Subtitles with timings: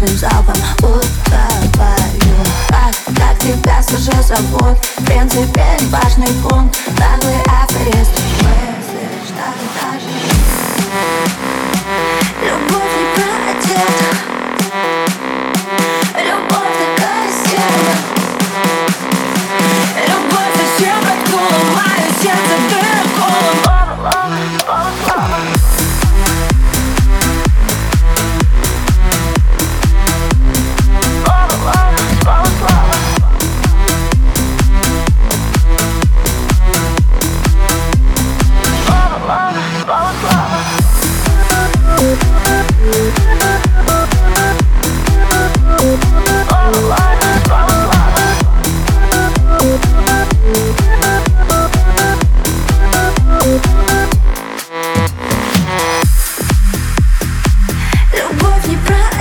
[0.00, 2.20] мощным залпом утопаю.
[2.68, 4.22] Как, как тебя сажу
[4.98, 6.78] В принципе важный пункт.
[6.98, 8.10] Наглый аферист.
[8.40, 10.29] Мыслишь, что ты даже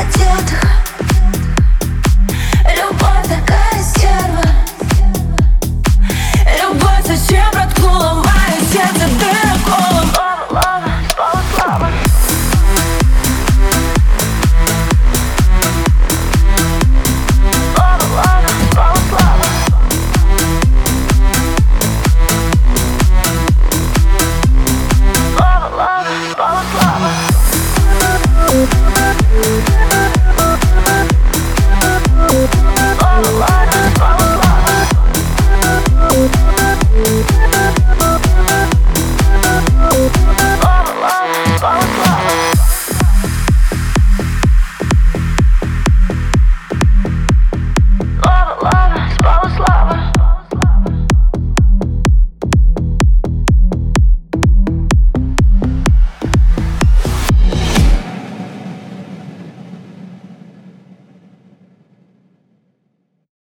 [0.08, 0.79] отдых